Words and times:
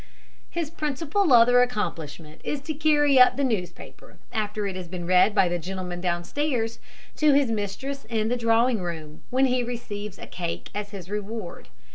His 0.49 0.71
principal 0.71 1.31
other 1.31 1.61
accomplishment 1.61 2.41
is 2.43 2.59
to 2.61 2.73
carry 2.73 3.19
up 3.19 3.37
the 3.37 3.43
newspaper, 3.43 4.17
after 4.33 4.65
it 4.65 4.75
has 4.75 4.87
been 4.87 5.05
read 5.05 5.35
by 5.35 5.47
the 5.47 5.59
gentleman 5.59 6.01
downstairs, 6.01 6.79
to 7.17 7.33
his 7.33 7.51
mistress 7.51 8.03
in 8.09 8.27
the 8.27 8.35
drawing 8.35 8.81
room, 8.81 9.21
when 9.29 9.45
he 9.45 9.61
receives 9.61 10.17
a 10.17 10.25
cake 10.25 10.71
as 10.73 10.89
his 10.89 11.07
reward. 11.07 11.67